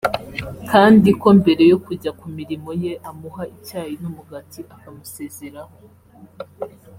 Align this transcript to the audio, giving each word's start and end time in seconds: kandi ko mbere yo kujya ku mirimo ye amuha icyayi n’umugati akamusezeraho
kandi 0.71 1.09
ko 1.21 1.27
mbere 1.39 1.63
yo 1.71 1.77
kujya 1.85 2.11
ku 2.19 2.25
mirimo 2.37 2.69
ye 2.83 2.93
amuha 3.09 3.43
icyayi 3.55 3.93
n’umugati 4.01 4.59
akamusezeraho 4.75 5.77